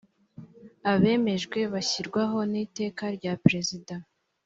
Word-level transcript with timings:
abemejwe 0.91 1.59
bashyirwaho 1.73 2.37
n’iteka 2.51 3.03
rya 3.17 3.33
perezida 3.43 3.93